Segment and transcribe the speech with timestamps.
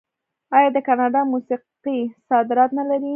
[0.57, 3.09] آیا د کاناډا موسیقي صادرات نلري؟